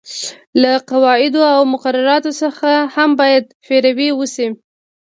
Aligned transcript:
له 0.61 0.73
قواعدو 0.89 1.41
او 1.55 1.61
مقرراتو 1.73 2.31
څخه 2.41 2.71
هم 2.95 3.09
باید 3.19 3.45
پیروي 3.65 4.09
وشي. 4.13 4.47